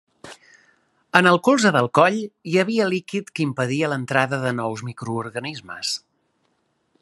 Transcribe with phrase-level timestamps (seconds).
[1.19, 2.17] En el colze del coll
[2.53, 5.97] hi havia líquid que impedia l'entrada de nous microorganismes.